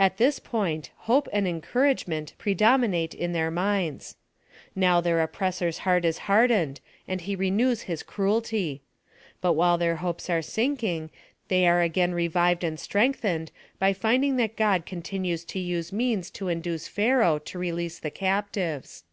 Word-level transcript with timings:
At 0.00 0.16
this 0.16 0.40
point, 0.40 0.90
hope 1.06 1.28
and 1.32 1.46
encouragement 1.46 2.34
pre 2.38 2.54
dominate 2.56 3.14
in 3.14 3.32
their 3.32 3.52
minds. 3.52 4.16
Now 4.74 5.00
their 5.00 5.20
oppressors» 5.22 5.78
PLAN 5.84 5.98
OP 5.98 6.02
SALVATION. 6.02 6.02
8l 6.02 6.02
heart 6.02 6.04
is 6.06 6.18
hardened, 6.26 6.80
and 7.06 7.20
he 7.20 7.36
renews 7.36 7.82
his 7.82 8.02
cruelty; 8.02 8.82
but 9.40 9.52
while 9.52 9.78
their 9.78 9.94
hopes 10.02 10.28
are 10.28 10.42
sinking, 10.42 11.08
they 11.46 11.68
are 11.68 11.82
again 11.82 12.14
re 12.14 12.28
vived 12.28 12.64
ana 12.64 12.76
strengthened, 12.78 13.52
by 13.78 13.92
finding 13.92 14.38
that 14.38 14.56
God 14.56 14.84
con 14.86 15.02
tinues 15.02 15.46
to 15.46 15.60
use 15.60 15.92
means 15.92 16.32
to 16.32 16.48
induce 16.48 16.88
Pharaoh 16.88 17.38
to 17.38 17.56
release 17.56 18.00
tiie 18.00 18.12
captives. 18.12 19.04